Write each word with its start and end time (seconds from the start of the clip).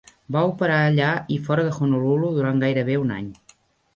Va 0.35 0.41
operar 0.51 0.77
allà 0.85 1.09
i 1.35 1.35
fora 1.49 1.65
de 1.67 1.75
Honolulu 1.77 2.31
durant 2.39 2.65
gairebé 2.65 2.95
un 3.05 3.13
any. 3.19 3.31